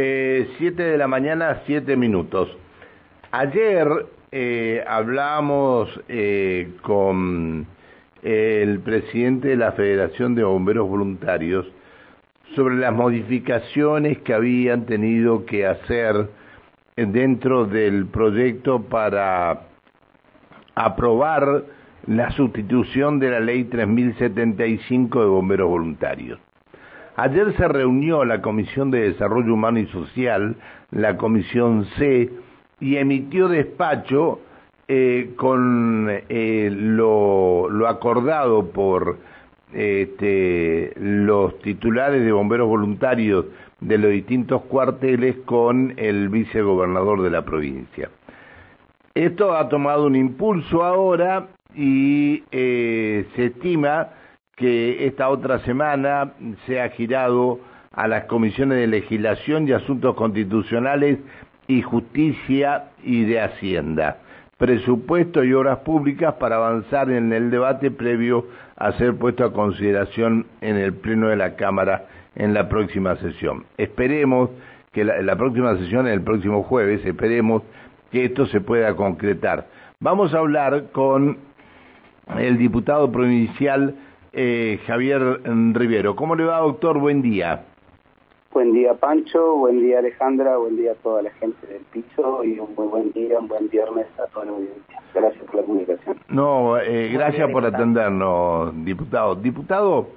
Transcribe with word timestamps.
Eh, 0.00 0.48
siete 0.58 0.84
de 0.84 0.96
la 0.96 1.08
mañana, 1.08 1.62
siete 1.66 1.96
minutos. 1.96 2.48
Ayer 3.32 4.06
eh, 4.30 4.84
hablamos 4.86 5.88
eh, 6.08 6.70
con 6.82 7.66
el 8.22 8.78
presidente 8.78 9.48
de 9.48 9.56
la 9.56 9.72
Federación 9.72 10.36
de 10.36 10.44
Bomberos 10.44 10.88
Voluntarios 10.88 11.66
sobre 12.54 12.76
las 12.76 12.94
modificaciones 12.94 14.18
que 14.18 14.34
habían 14.34 14.86
tenido 14.86 15.44
que 15.44 15.66
hacer 15.66 16.28
dentro 16.94 17.64
del 17.64 18.06
proyecto 18.06 18.80
para 18.80 19.62
aprobar 20.76 21.64
la 22.06 22.30
sustitución 22.30 23.18
de 23.18 23.30
la 23.32 23.40
ley 23.40 23.64
3075 23.64 25.22
de 25.22 25.26
bomberos 25.26 25.68
voluntarios. 25.68 26.38
Ayer 27.18 27.52
se 27.56 27.66
reunió 27.66 28.24
la 28.24 28.40
Comisión 28.40 28.92
de 28.92 29.10
Desarrollo 29.10 29.52
Humano 29.52 29.80
y 29.80 29.86
Social, 29.86 30.54
la 30.92 31.16
Comisión 31.16 31.84
C, 31.96 32.30
y 32.78 32.94
emitió 32.94 33.48
despacho 33.48 34.38
eh, 34.86 35.32
con 35.34 36.06
eh, 36.10 36.70
lo, 36.72 37.88
acordado 37.88 38.70
por 38.70 39.18
este, 39.72 40.92
los 40.94 41.58
titulares 41.58 42.24
de 42.24 42.30
bomberos 42.30 42.68
voluntarios 42.68 43.46
de 43.80 43.98
los 43.98 44.12
distintos 44.12 44.62
cuarteles 44.66 45.38
con 45.38 45.94
el 45.96 46.28
vicegobernador 46.28 47.22
de 47.22 47.30
la 47.30 47.44
provincia. 47.44 48.10
Esto 49.14 49.56
ha 49.56 49.68
tomado 49.68 50.06
un 50.06 50.14
impulso 50.14 50.84
ahora 50.84 51.48
y 51.74 52.44
eh, 52.52 53.26
se 53.34 53.46
estima 53.46 54.10
que 54.58 55.06
esta 55.06 55.28
otra 55.28 55.60
semana 55.60 56.32
se 56.66 56.80
ha 56.80 56.88
girado 56.90 57.60
a 57.92 58.08
las 58.08 58.24
comisiones 58.24 58.78
de 58.78 58.86
legislación 58.88 59.68
y 59.68 59.72
asuntos 59.72 60.14
constitucionales 60.16 61.18
y 61.68 61.80
justicia 61.82 62.90
y 63.02 63.24
de 63.24 63.40
hacienda, 63.40 64.18
presupuesto 64.58 65.44
y 65.44 65.52
obras 65.52 65.78
públicas 65.78 66.34
para 66.34 66.56
avanzar 66.56 67.10
en 67.10 67.32
el 67.32 67.50
debate 67.50 67.90
previo 67.90 68.46
a 68.76 68.92
ser 68.92 69.14
puesto 69.14 69.44
a 69.44 69.52
consideración 69.52 70.46
en 70.60 70.76
el 70.76 70.92
pleno 70.92 71.28
de 71.28 71.36
la 71.36 71.54
Cámara 71.54 72.06
en 72.34 72.52
la 72.52 72.68
próxima 72.68 73.16
sesión. 73.16 73.64
Esperemos 73.76 74.50
que 74.92 75.04
la, 75.04 75.22
la 75.22 75.36
próxima 75.36 75.76
sesión, 75.76 76.08
el 76.08 76.22
próximo 76.22 76.64
jueves, 76.64 77.04
esperemos 77.06 77.62
que 78.10 78.24
esto 78.24 78.46
se 78.46 78.60
pueda 78.60 78.94
concretar. 78.96 79.66
Vamos 80.00 80.34
a 80.34 80.38
hablar 80.38 80.90
con 80.92 81.38
el 82.36 82.58
diputado 82.58 83.10
provincial 83.10 83.94
eh, 84.40 84.78
Javier 84.86 85.40
Rivero. 85.72 86.14
¿Cómo 86.14 86.36
le 86.36 86.44
va, 86.44 86.60
doctor? 86.60 86.98
Buen 87.00 87.22
día. 87.22 87.64
Buen 88.52 88.72
día, 88.72 88.94
Pancho. 88.94 89.56
Buen 89.56 89.80
día, 89.80 89.98
Alejandra. 89.98 90.56
Buen 90.58 90.76
día 90.76 90.92
a 90.92 90.94
toda 90.94 91.22
la 91.22 91.30
gente 91.32 91.66
del 91.66 91.82
piso 91.92 92.44
y 92.44 92.60
un 92.60 92.72
muy 92.76 92.86
buen 92.86 93.12
día, 93.12 93.40
un 93.40 93.48
buen 93.48 93.68
viernes 93.68 94.06
a 94.16 94.26
toda 94.28 94.46
la 94.46 94.52
audiencia. 94.52 95.02
Gracias 95.12 95.44
por 95.44 95.56
la 95.56 95.62
comunicación. 95.62 96.16
No, 96.28 96.78
eh, 96.78 97.08
gracias 97.12 97.50
por 97.50 97.66
atendernos, 97.66 98.84
diputado. 98.84 99.34
Diputado, 99.34 100.08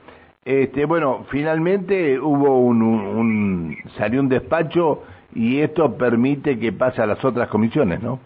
este, 0.45 0.85
bueno, 0.85 1.25
finalmente 1.31 2.19
hubo 2.19 2.59
un, 2.59 2.83
un, 2.83 2.99
un 2.99 3.77
salió 3.97 4.19
un 4.19 4.29
despacho 4.29 5.01
y 5.33 5.61
esto 5.61 5.97
permite 5.97 6.59
que 6.59 6.71
pase 6.71 7.01
a 7.01 7.07
las 7.07 7.25
otras 7.25 7.47
comisiones, 7.49 8.03
¿no? 8.03 8.19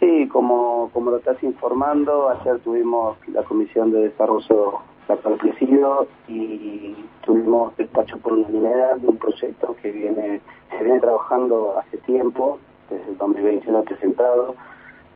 Sí, 0.00 0.28
como, 0.28 0.90
como 0.92 1.10
lo 1.10 1.18
estás 1.18 1.40
informando, 1.42 2.28
ayer 2.28 2.58
tuvimos 2.60 3.16
la 3.28 3.42
Comisión 3.44 3.92
de 3.92 4.08
Desarrollo 4.08 4.80
Establecido 5.08 6.08
y 6.26 6.96
tuvimos 7.24 7.76
despacho 7.76 8.18
por 8.18 8.32
unanimidad 8.32 8.96
de 8.96 9.08
un 9.08 9.18
proyecto 9.18 9.76
que 9.80 9.92
viene 9.92 10.40
se 10.70 10.82
viene 10.82 10.98
trabajando 11.00 11.78
hace 11.78 11.98
tiempo, 11.98 12.58
desde 12.90 13.10
el 13.10 13.18
2021 13.18 13.82
presentado, 13.84 14.54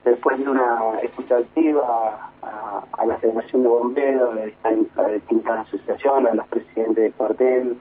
después 0.04 0.38
de 0.38 0.48
una 0.48 1.00
escucha 1.02 1.38
activa 1.38 2.30
a, 2.42 2.84
a 2.92 3.06
la 3.06 3.16
Federación 3.16 3.62
de 3.62 3.68
Bomberos, 3.68 4.38
a 4.62 5.08
distintas 5.08 5.66
asociaciones, 5.66 6.32
a 6.32 6.36
los 6.36 6.46
presidentes 6.48 7.04
de 7.04 7.12
cuartel, 7.12 7.78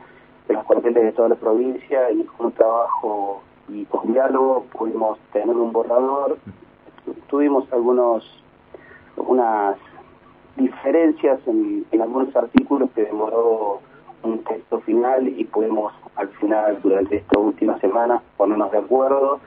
de 0.48 0.54
los 0.54 0.64
cuarteles 0.64 1.04
de 1.04 1.12
toda 1.12 1.30
la 1.30 1.36
provincia 1.36 2.10
y 2.12 2.24
con 2.24 2.48
un 2.48 2.52
trabajo 2.54 3.44
y 3.68 3.86
con 3.86 4.12
diálogo 4.14 4.66
pudimos 4.72 5.20
tener 5.34 5.56
un 5.56 5.72
borrador 5.72 6.38
tuvimos 7.30 7.72
algunos 7.72 8.24
unas 9.18 9.78
diferencias 10.56 11.40
en, 11.48 11.86
en, 11.92 12.02
algunos 12.02 12.36
artículos 12.36 12.90
que 12.96 13.04
demoró 13.04 13.82
un 14.24 14.44
texto 14.44 14.80
final 14.82 15.28
y 15.28 15.44
pudimos 15.46 15.94
al 16.16 16.30
final 16.30 16.80
durante 16.82 17.18
esta 17.18 17.40
última 17.40 17.80
semana 17.80 18.22
ponernos 18.36 18.72
de 18.72 18.78
acuerdo 18.80 19.40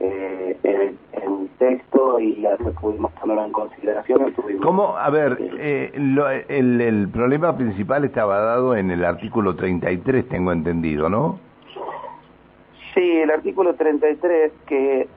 eh, 0.00 0.56
en, 0.62 0.98
en, 1.12 1.28
un 1.30 1.48
texto 1.58 2.20
y 2.20 2.40
ya 2.40 2.56
pudimos 2.80 3.10
ponerlo 3.12 3.44
en 3.46 3.52
consideración. 3.52 4.32
Tuvimos, 4.34 4.64
¿Cómo? 4.64 4.96
A 4.96 5.10
ver, 5.10 5.38
eh, 5.40 5.92
lo, 5.96 6.28
el, 6.30 6.80
el 6.80 7.08
problema 7.08 7.56
principal 7.56 8.04
estaba 8.04 8.38
dado 8.38 8.76
en 8.76 8.90
el 8.90 9.04
artículo 9.04 9.56
33, 9.56 10.28
tengo 10.28 10.52
entendido, 10.52 11.08
¿no? 11.08 11.40
Sí, 12.94 13.18
el 13.18 13.30
artículo 13.30 13.74
33 13.74 14.52
que 14.66 15.08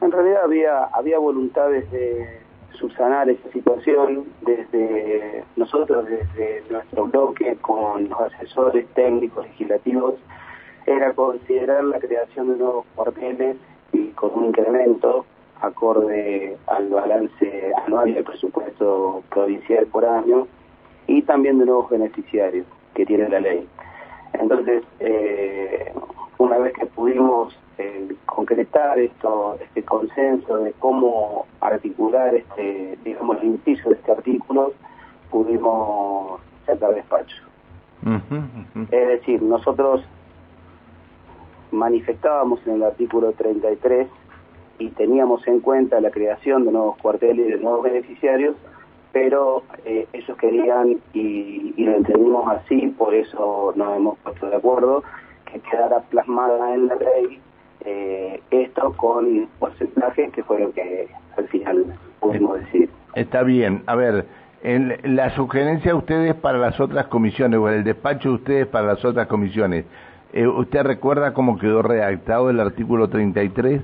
en 0.00 0.12
realidad 0.12 0.44
había, 0.44 0.84
había 0.84 1.18
voluntades 1.18 1.90
de 1.90 2.40
subsanar 2.72 3.28
esa 3.28 3.50
situación 3.52 4.24
desde 4.42 5.44
nosotros, 5.56 6.06
desde 6.06 6.62
nuestro 6.70 7.06
bloque, 7.06 7.56
con 7.60 8.08
los 8.08 8.20
asesores 8.20 8.86
técnicos 8.94 9.46
legislativos, 9.46 10.14
era 10.86 11.12
considerar 11.14 11.84
la 11.84 11.98
creación 11.98 12.52
de 12.52 12.58
nuevos 12.58 12.86
cuarteles 12.94 13.56
y 13.92 14.08
con 14.08 14.30
un 14.34 14.46
incremento 14.46 15.24
acorde 15.60 16.56
al 16.66 16.88
balance 16.88 17.72
anual 17.86 18.14
del 18.14 18.24
presupuesto 18.24 19.22
provincial 19.30 19.86
por 19.86 20.04
año 20.04 20.46
y 21.06 21.22
también 21.22 21.58
de 21.58 21.66
nuevos 21.66 21.90
beneficiarios 21.90 22.66
que 22.94 23.06
tiene 23.06 23.28
la 23.28 23.40
ley. 23.40 23.66
Entonces, 24.34 24.82
eh, 25.00 25.92
una 26.38 26.58
vez 26.58 26.72
que 26.74 26.86
pudimos 26.86 27.56
eh, 27.78 28.14
concretar 28.26 28.98
esto, 28.98 29.58
este 29.60 29.82
consenso 29.82 30.58
de 30.58 30.72
cómo 30.74 31.46
articular 31.60 32.34
este, 32.34 32.98
digamos, 33.04 33.38
el 33.42 33.48
inciso 33.48 33.90
de 33.90 33.96
este 33.96 34.12
artículo, 34.12 34.72
pudimos 35.30 36.40
sacar 36.66 36.94
despacho. 36.94 37.36
Uh 38.02 38.08
-huh, 38.08 38.20
uh 38.30 38.64
-huh. 38.74 38.86
Es 38.90 39.08
decir, 39.08 39.42
nosotros 39.42 40.02
manifestábamos 41.70 42.66
en 42.66 42.74
el 42.74 42.82
artículo 42.82 43.32
33 43.32 44.08
y 44.78 44.88
teníamos 44.90 45.46
en 45.46 45.60
cuenta 45.60 46.00
la 46.00 46.10
creación 46.10 46.64
de 46.64 46.72
nuevos 46.72 46.96
cuarteles 46.98 47.46
y 47.48 47.52
de 47.52 47.58
nuevos 47.58 47.82
beneficiarios, 47.82 48.56
pero 49.12 49.62
eh, 49.84 50.06
ellos 50.12 50.36
querían, 50.36 51.00
y, 51.14 51.74
y, 51.76 51.84
lo 51.84 51.96
entendimos 51.96 52.46
así, 52.48 52.88
por 52.98 53.14
eso 53.14 53.72
nos 53.74 53.96
hemos 53.96 54.18
puesto 54.18 54.48
de 54.50 54.56
acuerdo, 54.56 55.02
que 55.50 55.60
quedara 55.60 56.00
plasmada 56.00 56.74
en 56.74 56.88
la 56.88 56.94
ley 56.96 57.40
eh, 57.84 58.40
esto 58.50 58.92
con 58.96 59.48
porcentaje, 59.58 60.30
que 60.30 60.42
fue 60.42 60.60
lo 60.60 60.72
que 60.72 61.08
al 61.36 61.48
final 61.48 61.84
pudimos 62.20 62.60
decir. 62.60 62.90
Está 63.14 63.42
bien. 63.42 63.82
A 63.86 63.94
ver, 63.94 64.26
en 64.62 65.16
la 65.16 65.30
sugerencia 65.30 65.92
de 65.92 65.98
ustedes 65.98 66.34
para 66.34 66.58
las 66.58 66.80
otras 66.80 67.06
comisiones, 67.06 67.60
o 67.60 67.68
el 67.68 67.84
despacho 67.84 68.30
de 68.30 68.34
ustedes 68.34 68.66
para 68.66 68.86
las 68.86 69.04
otras 69.04 69.28
comisiones, 69.28 69.84
eh, 70.32 70.46
¿usted 70.46 70.82
recuerda 70.82 71.32
cómo 71.32 71.58
quedó 71.58 71.82
redactado 71.82 72.50
el 72.50 72.58
artículo 72.58 73.08
33? 73.08 73.80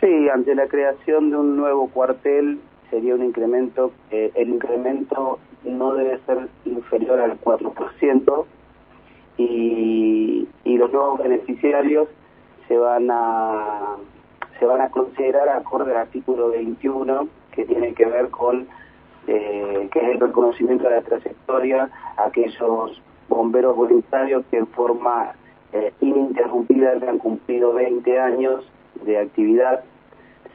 Sí, 0.00 0.28
ante 0.28 0.54
la 0.54 0.66
creación 0.66 1.30
de 1.30 1.36
un 1.36 1.56
nuevo 1.56 1.88
cuartel 1.88 2.60
sería 2.90 3.14
un 3.14 3.24
incremento, 3.24 3.92
eh, 4.10 4.30
el 4.34 4.50
incremento 4.50 5.38
no 5.64 5.94
debe 5.94 6.18
ser 6.26 6.48
inferior 6.66 7.20
al 7.20 7.40
4% 7.40 8.44
y, 9.36 10.48
los 10.64 10.92
nuevos 10.92 11.22
beneficiarios 11.22 12.08
se 12.66 12.76
van 12.76 13.08
a 13.08 13.96
se 14.58 14.66
van 14.66 14.80
a 14.80 14.90
considerar 14.90 15.48
acorde 15.48 15.92
al 15.92 15.98
artículo 15.98 16.48
21 16.48 17.28
que 17.52 17.64
tiene 17.64 17.94
que 17.94 18.04
ver 18.04 18.30
con 18.30 18.66
eh, 19.28 19.88
que 19.92 19.98
es 20.00 20.08
el 20.08 20.18
reconocimiento 20.18 20.88
de 20.88 20.96
la 20.96 21.02
trayectoria 21.02 21.88
a 22.16 22.24
aquellos 22.24 23.00
bomberos 23.28 23.76
voluntarios 23.76 24.44
que 24.50 24.58
en 24.58 24.66
forma 24.66 25.34
eh, 25.72 25.92
ininterrumpida 26.00 26.92
han 27.08 27.18
cumplido 27.18 27.72
20 27.72 28.18
años 28.18 28.64
de 29.04 29.18
actividad. 29.18 29.84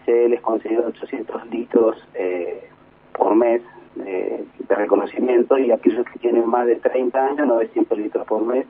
Se 0.05 0.27
les 0.29 0.41
considera 0.41 0.87
800 0.87 1.47
litros 1.47 1.95
eh, 2.13 2.69
por 3.17 3.35
mes 3.35 3.61
de, 3.95 4.45
de, 4.67 4.75
reconocimiento 4.75 5.57
y 5.57 5.71
aquellos 5.71 6.05
que 6.05 6.19
tienen 6.19 6.47
más 6.47 6.67
de 6.67 6.75
30 6.75 7.25
años 7.25 7.47
900 7.47 7.97
litros 7.97 8.27
por 8.27 8.45
mes 8.45 8.65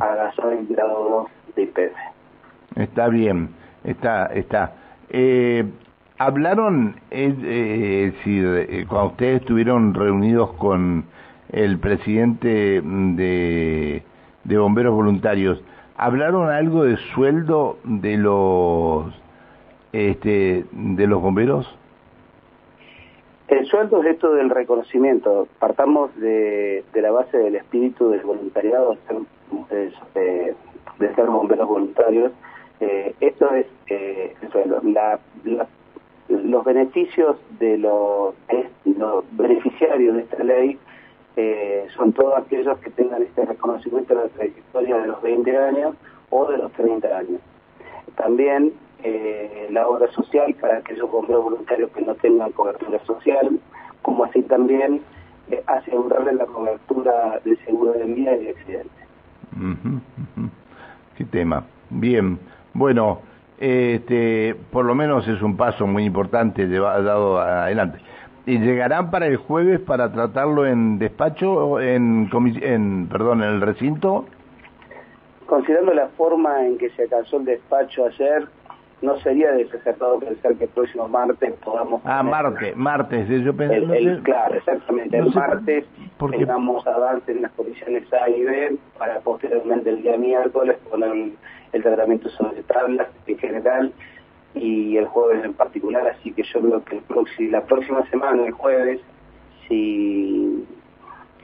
a 0.00 0.14
gasoil 0.14 0.66
grado 0.68 1.28
2 1.48 1.54
de 1.56 1.62
IPF. 1.62 1.96
Está 2.76 3.08
bien, 3.08 3.50
está, 3.84 4.26
está. 4.26 4.72
Eh, 5.10 5.64
hablaron, 6.18 6.96
es 7.10 7.34
eh, 7.42 8.12
decir, 8.12 8.66
eh, 8.68 8.86
cuando 8.88 9.10
ustedes 9.10 9.40
estuvieron 9.42 9.94
reunidos 9.94 10.52
con 10.54 11.04
el 11.52 11.78
presidente 11.78 12.82
de 12.82 14.02
de 14.44 14.58
bomberos 14.58 14.94
voluntarios. 14.94 15.60
¿Hablaron 15.96 16.50
algo 16.50 16.84
de 16.84 16.96
sueldo 17.14 17.78
de 17.84 18.16
los 18.16 19.12
este, 19.92 20.64
de 20.72 21.06
los 21.06 21.20
bomberos? 21.20 21.66
El 23.48 23.66
sueldo 23.66 24.02
es 24.02 24.14
esto 24.14 24.32
del 24.32 24.48
reconocimiento. 24.48 25.46
Partamos 25.58 26.14
de, 26.16 26.82
la 26.94 27.10
base 27.10 27.36
del 27.36 27.56
espíritu 27.56 28.08
del 28.08 28.22
voluntariado 28.22 28.96
de 29.70 29.92
ser, 30.14 30.54
de, 30.98 31.22
bomberos 31.24 31.68
voluntarios. 31.68 32.32
Eh, 32.80 33.14
esto 33.20 33.52
es 33.54 33.66
eh, 33.88 34.34
los 36.28 36.64
beneficios 36.64 37.36
de 37.58 37.78
los, 37.78 38.34
los 38.84 39.24
beneficiarios 39.36 40.16
de 40.16 40.22
esta 40.22 40.42
ley 40.42 40.78
eh, 41.36 41.86
son 41.96 42.12
todos 42.12 42.34
aquellos 42.38 42.78
que 42.78 42.90
tengan 42.90 43.22
este 43.22 43.44
reconocimiento 43.44 44.14
de 44.14 44.22
la 44.22 44.28
trayectoria 44.28 44.96
de 44.98 45.06
los 45.08 45.20
20 45.20 45.56
años 45.56 45.96
o 46.30 46.50
de 46.50 46.58
los 46.58 46.72
30 46.72 47.08
años. 47.08 47.40
También 48.16 48.72
eh, 49.04 49.68
la 49.70 49.86
obra 49.86 50.10
social 50.12 50.54
para 50.60 50.78
aquellos 50.78 51.10
bomberos 51.10 51.44
voluntarios 51.44 51.90
que 51.90 52.00
no 52.00 52.14
tengan 52.14 52.52
cobertura 52.52 52.98
social, 53.04 53.60
como 54.00 54.24
así 54.24 54.42
también 54.42 55.02
eh, 55.50 55.62
asegurarle 55.66 56.32
la 56.32 56.46
cobertura 56.46 57.38
de 57.44 57.56
seguro 57.64 57.92
de 57.92 58.04
vida 58.04 58.34
y 58.34 58.44
de 58.44 58.50
accidentes. 58.50 59.04
Qué 61.16 61.24
tema. 61.26 61.64
Bien. 61.90 62.38
Bueno, 62.72 63.20
este, 63.58 64.56
por 64.72 64.86
lo 64.86 64.94
menos 64.94 65.28
es 65.28 65.42
un 65.42 65.56
paso 65.56 65.86
muy 65.86 66.04
importante 66.04 66.66
dado 66.66 67.38
adelante. 67.38 67.98
¿Y 68.46 68.58
llegarán 68.58 69.10
para 69.10 69.26
el 69.26 69.36
jueves 69.36 69.80
para 69.80 70.12
tratarlo 70.12 70.66
en 70.66 70.98
despacho, 70.98 71.80
en, 71.80 72.30
en 72.62 73.08
perdón, 73.08 73.42
en 73.42 73.50
el 73.50 73.60
recinto? 73.60 74.26
Considerando 75.46 75.94
la 75.94 76.08
forma 76.08 76.66
en 76.66 76.78
que 76.78 76.90
se 76.90 77.02
alcanzó 77.02 77.36
el 77.36 77.44
despacho 77.44 78.06
ayer, 78.06 78.48
no 79.02 79.18
sería 79.20 79.52
desacertado 79.52 80.18
pensar 80.18 80.54
que 80.56 80.64
el 80.64 80.70
próximo 80.70 81.08
martes 81.08 81.52
podamos... 81.64 82.00
Ah, 82.04 82.22
martes, 82.22 82.76
martes, 82.76 83.28
yo 83.28 83.54
pensé... 83.54 83.76
El, 83.76 84.22
claro, 84.22 84.54
exactamente, 84.54 85.18
el 85.18 85.32
martes 85.32 85.84
tengamos 86.30 86.86
avance 86.86 87.32
en 87.32 87.42
las 87.42 87.52
condiciones 87.52 88.10
A 88.12 88.28
y 88.30 88.44
B 88.44 88.76
para 88.98 89.20
posteriormente 89.20 89.90
el 89.90 90.02
día 90.02 90.16
miércoles 90.16 90.76
poner 90.90 91.32
el 91.72 91.82
tratamiento 91.82 92.28
sobre 92.30 92.62
tablas 92.62 93.08
en 93.26 93.38
general 93.38 93.92
y 94.54 94.96
el 94.96 95.06
jueves 95.06 95.44
en 95.44 95.54
particular, 95.54 96.06
así 96.06 96.32
que 96.32 96.44
yo 96.44 96.60
creo 96.60 96.84
que 96.84 96.96
el 96.96 97.50
la 97.50 97.62
próxima 97.62 98.08
semana, 98.08 98.46
el 98.46 98.52
jueves, 98.52 99.00
si, 99.68 100.64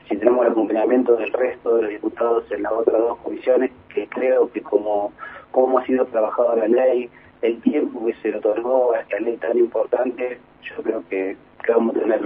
si 0.07 0.17
tenemos 0.17 0.45
el 0.45 0.53
acompañamiento 0.53 1.15
del 1.17 1.33
resto 1.33 1.75
de 1.75 1.81
los 1.83 1.91
diputados 1.91 2.49
en 2.51 2.63
las 2.63 2.71
otras 2.71 2.97
dos 2.97 3.17
comisiones, 3.19 3.71
que 3.93 4.07
creo 4.07 4.49
que 4.51 4.61
como, 4.61 5.11
como 5.51 5.79
ha 5.79 5.85
sido 5.85 6.05
trabajada 6.05 6.55
la 6.55 6.67
ley, 6.67 7.09
el 7.41 7.61
tiempo 7.61 8.05
que 8.05 8.13
se 8.15 8.29
le 8.29 8.37
otorgó 8.37 8.93
a 8.93 8.99
esta 8.99 9.19
ley 9.19 9.37
tan 9.37 9.57
importante, 9.57 10.39
yo 10.63 10.83
creo 10.83 11.03
que, 11.09 11.37
vamos 11.67 11.95
a 11.95 11.99
tener 11.99 12.21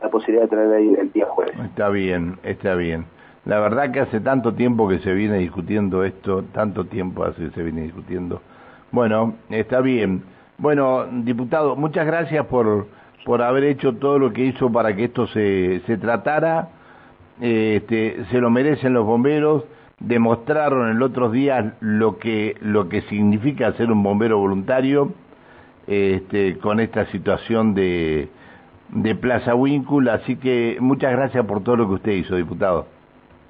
la 0.00 0.08
posibilidad 0.08 0.42
de 0.44 0.48
tener 0.48 0.72
ahí 0.72 0.94
el 0.98 1.12
día 1.12 1.26
jueves. 1.26 1.54
Está 1.64 1.88
bien, 1.88 2.38
está 2.42 2.74
bien. 2.74 3.06
La 3.44 3.60
verdad 3.60 3.90
que 3.92 4.00
hace 4.00 4.20
tanto 4.20 4.54
tiempo 4.54 4.88
que 4.88 4.98
se 5.00 5.12
viene 5.12 5.38
discutiendo 5.38 6.04
esto, 6.04 6.44
tanto 6.52 6.84
tiempo 6.86 7.24
hace 7.24 7.46
que 7.46 7.50
se 7.50 7.62
viene 7.62 7.82
discutiendo 7.82 8.40
bueno, 8.92 9.36
está 9.48 9.80
bien. 9.80 10.22
Bueno, 10.58 11.06
diputado, 11.10 11.76
muchas 11.76 12.06
gracias 12.06 12.44
por, 12.46 12.88
por 13.24 13.40
haber 13.40 13.64
hecho 13.64 13.94
todo 13.94 14.18
lo 14.18 14.34
que 14.34 14.44
hizo 14.44 14.70
para 14.70 14.94
que 14.94 15.04
esto 15.04 15.26
se, 15.28 15.80
se 15.86 15.96
tratara. 15.96 16.68
Este, 17.40 18.22
se 18.30 18.38
lo 18.38 18.50
merecen 18.50 18.92
los 18.92 19.06
bomberos. 19.06 19.64
Demostraron 20.04 20.90
el 20.90 21.02
otro 21.02 21.30
día 21.30 21.74
lo 21.80 22.18
que, 22.18 22.56
lo 22.60 22.88
que 22.88 23.02
significa 23.02 23.72
ser 23.74 23.90
un 23.90 24.02
bombero 24.02 24.38
voluntario 24.38 25.12
este, 25.86 26.58
con 26.58 26.80
esta 26.80 27.06
situación 27.06 27.74
de, 27.74 28.28
de 28.90 29.14
Plaza 29.14 29.54
Wincul. 29.54 30.08
Así 30.08 30.36
que 30.36 30.76
muchas 30.80 31.12
gracias 31.12 31.44
por 31.46 31.62
todo 31.62 31.76
lo 31.76 31.88
que 31.88 31.94
usted 31.94 32.12
hizo, 32.12 32.36
diputado. 32.36 32.86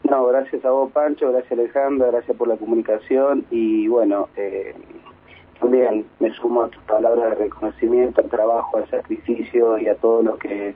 No, 0.05 0.27
gracias 0.27 0.65
a 0.65 0.71
vos, 0.71 0.91
Pancho, 0.93 1.31
gracias 1.31 1.53
Alejandra, 1.53 2.09
gracias 2.09 2.37
por 2.37 2.49
la 2.49 2.57
comunicación 2.57 3.45
y 3.51 3.87
bueno, 3.87 4.29
eh, 4.37 4.75
también 5.61 6.05
me 6.19 6.31
sumo 6.35 6.63
a 6.63 6.69
tus 6.69 6.83
palabras 6.83 7.31
de 7.31 7.45
reconocimiento 7.45 8.21
al 8.21 8.29
trabajo, 8.29 8.79
al 8.79 8.91
sacrificio 8.91 9.79
y 9.79 9.87
a 9.87 9.95
todo 9.95 10.23
lo 10.23 10.37
que, 10.39 10.75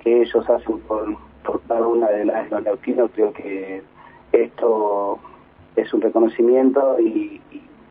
que 0.00 0.22
ellos 0.22 0.50
hacen 0.50 0.80
por, 0.80 1.16
por 1.44 1.62
cada 1.62 1.86
una 1.86 2.08
de 2.08 2.24
las 2.24 2.50
neuquinos. 2.50 3.12
Creo 3.14 3.32
que 3.32 3.82
esto 4.32 5.18
es 5.76 5.92
un 5.92 6.00
reconocimiento 6.00 6.98
y, 7.00 7.40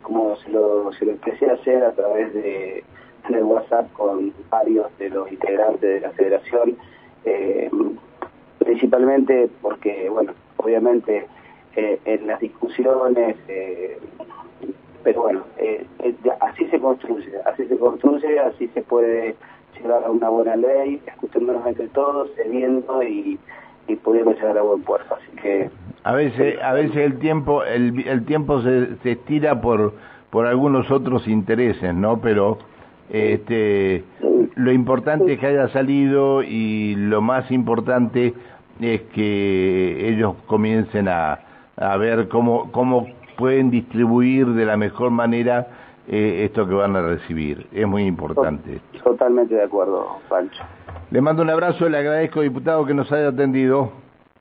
como 0.02 0.36
se 0.36 0.50
lo, 0.50 0.92
se 0.92 1.04
lo 1.04 1.12
empecé 1.12 1.50
a 1.50 1.54
hacer 1.54 1.84
a 1.84 1.92
través 1.92 2.32
de, 2.34 2.84
de 3.28 3.42
WhatsApp 3.42 3.92
con 3.92 4.32
varios 4.50 4.86
de 4.98 5.10
los 5.10 5.30
integrantes 5.30 5.80
de 5.80 6.00
la 6.00 6.10
federación, 6.10 6.76
eh, 7.24 7.70
principalmente 8.58 9.48
porque, 9.62 10.08
bueno, 10.08 10.32
obviamente 10.56 11.26
eh, 11.76 12.00
en 12.04 12.26
las 12.26 12.40
discusiones 12.40 13.36
eh, 13.46 13.98
pero 15.02 15.22
bueno, 15.22 15.44
así 16.40 16.66
se 16.66 16.78
construye, 16.78 17.32
así 17.46 17.66
se 17.66 17.76
construye, 17.78 18.38
así 18.38 18.68
se 18.68 18.82
puede 18.82 19.34
llegar 19.74 20.04
a 20.04 20.10
una 20.10 20.28
buena 20.28 20.56
ley, 20.56 21.00
escuchándonos 21.06 21.66
entre 21.66 21.88
todos, 21.88 22.30
cediendo 22.36 23.02
y, 23.02 23.38
y 23.86 23.96
pudiendo 23.96 24.32
llegar 24.32 24.58
a 24.58 24.62
buen 24.62 24.82
puerto. 24.82 25.14
Así 25.14 25.36
que 25.40 25.70
a 26.04 26.12
veces, 26.12 26.60
a 26.62 26.72
veces 26.72 26.96
el 26.96 27.18
tiempo, 27.18 27.64
el, 27.64 28.06
el 28.06 28.24
tiempo 28.24 28.62
se, 28.62 28.96
se 29.02 29.12
estira 29.12 29.60
por 29.60 29.92
por 30.30 30.46
algunos 30.46 30.90
otros 30.90 31.26
intereses, 31.28 31.94
¿no? 31.94 32.20
Pero 32.20 32.58
este, 33.10 34.04
lo 34.54 34.72
importante 34.72 35.32
es 35.34 35.40
que 35.40 35.46
haya 35.48 35.68
salido 35.68 36.42
y 36.42 36.94
lo 36.96 37.20
más 37.20 37.50
importante 37.50 38.32
es 38.80 39.02
que 39.12 40.08
ellos 40.08 40.36
comiencen 40.46 41.08
a, 41.08 41.40
a 41.76 41.96
ver 41.96 42.28
cómo, 42.28 42.70
cómo 42.70 43.08
pueden 43.36 43.70
distribuir 43.70 44.46
de 44.46 44.64
la 44.64 44.76
mejor 44.76 45.10
manera 45.10 45.66
eh, 46.08 46.44
esto 46.44 46.66
que 46.66 46.74
van 46.74 46.94
a 46.96 47.02
recibir. 47.02 47.66
Es 47.72 47.86
muy 47.86 48.04
importante. 48.04 48.80
Totalmente 49.02 49.54
de 49.54 49.64
acuerdo, 49.64 50.18
Pancho. 50.28 50.62
Le 51.10 51.20
mando 51.20 51.42
un 51.42 51.50
abrazo, 51.50 51.88
le 51.88 51.98
agradezco, 51.98 52.40
diputado, 52.40 52.86
que 52.86 52.94
nos 52.94 53.10
haya 53.10 53.28
atendido. 53.28 53.90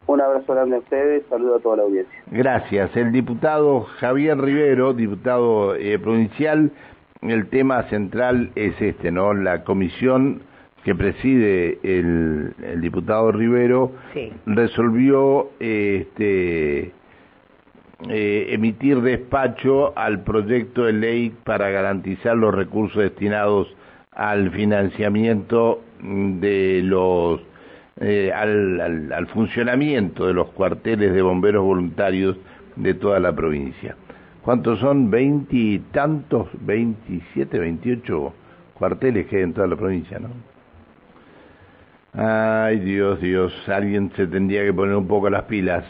Un 0.10 0.22
abrazo 0.22 0.56
grande 0.56 0.78
a 0.78 0.80
ustedes, 0.80 1.24
saludo 1.30 1.58
a 1.58 1.60
toda 1.60 1.78
la 1.78 1.84
audiencia. 1.84 2.24
Gracias. 2.32 2.98
El 2.98 3.12
diputado 3.12 3.82
Javier 4.00 4.40
Rivero, 4.42 4.96
diputado 4.96 5.76
eh, 5.76 6.00
provincial, 6.00 6.72
el 7.22 7.48
tema 7.50 7.83
central 7.90 8.50
es 8.56 8.74
este, 8.81 9.12
¿no? 9.12 9.36
La 9.36 9.64
comisión 9.64 10.42
que 10.83 10.95
preside 10.95 11.78
el, 11.83 12.56
el 12.64 12.81
diputado 12.81 13.31
Rivero 13.31 13.92
resolvió 14.48 15.52
este 15.60 16.92
eh, 18.10 18.48
emitir 18.50 19.02
despacho 19.02 19.95
al 19.95 20.24
proyecto 20.24 20.86
de 20.86 20.94
ley 20.94 21.36
para 21.44 21.69
garantizar 21.69 22.36
los 22.36 22.56
recursos 22.56 23.00
destinados 23.00 23.68
al 24.12 24.50
financiamiento 24.50 25.83
de 26.02 26.81
los 26.83 27.42
eh, 28.02 28.32
al, 28.34 29.12
al, 29.12 29.28
funcionamiento 29.28 30.26
de 30.28 30.34
los 30.34 30.50
cuarteles 30.52 31.14
de 31.14 31.22
bomberos 31.22 31.64
voluntarios 31.64 32.38
de 32.76 32.94
toda 32.94 33.20
la 33.20 33.36
provincia. 33.36 33.96
¿Cuántos 34.42 34.80
son? 34.80 35.12
Veintitantos, 35.12 36.48
veintisiete, 36.62 37.60
veintiocho 37.60 38.34
cuarteles 38.74 39.28
que 39.28 39.38
hay 39.38 39.44
en 39.44 39.54
toda 39.54 39.68
la 39.68 39.76
provincia, 39.76 40.18
¿no? 40.20 40.30
Ay, 42.14 42.80
Dios, 42.80 43.22
Dios, 43.22 43.54
alguien 43.68 44.12
se 44.16 44.26
tendría 44.26 44.64
que 44.64 44.74
poner 44.74 44.96
un 44.96 45.08
poco 45.08 45.30
las 45.30 45.44
pilas. 45.44 45.84